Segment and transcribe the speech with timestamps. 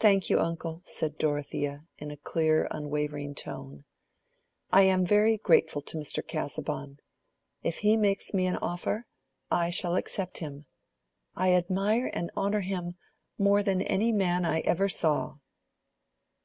[0.00, 3.84] "Thank you, uncle," said Dorothea, in a clear unwavering tone.
[4.72, 6.26] "I am very grateful to Mr.
[6.26, 6.98] Casaubon.
[7.62, 9.06] If he makes me an offer,
[9.52, 10.66] I shall accept him.
[11.36, 12.96] I admire and honor him
[13.38, 15.36] more than any man I ever saw."